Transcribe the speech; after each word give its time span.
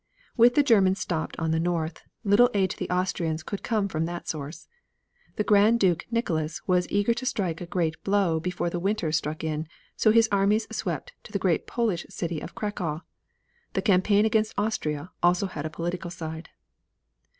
With 0.35 0.55
the 0.55 0.63
Germans 0.63 0.97
stopped 0.97 1.37
on 1.37 1.51
the 1.51 1.59
north, 1.59 2.01
little 2.23 2.49
aid 2.55 2.71
to 2.71 2.77
the 2.77 2.89
Austrians 2.89 3.43
could 3.43 3.61
come 3.61 3.87
from 3.87 4.05
that 4.05 4.27
source. 4.27 4.67
The 5.35 5.43
Grand 5.43 5.79
Duke 5.79 6.07
Nicholas 6.09 6.59
was 6.67 6.89
eager 6.89 7.13
to 7.13 7.23
strike 7.23 7.61
a 7.61 7.67
great 7.67 8.03
blow 8.03 8.39
before 8.39 8.71
the 8.71 8.79
winter 8.79 9.11
struck 9.11 9.43
in, 9.43 9.67
so 9.95 10.09
his 10.09 10.27
armies 10.31 10.65
swept 10.75 11.13
to 11.21 11.31
the 11.31 11.37
great 11.37 11.67
Polish 11.67 12.07
city 12.09 12.39
of 12.39 12.55
Cracow. 12.55 13.01
The 13.73 13.83
campaign 13.83 14.25
against 14.25 14.55
Austria 14.57 15.11
also 15.21 15.45
had 15.45 15.67
a 15.67 15.69
political 15.69 16.09
side. 16.09 16.49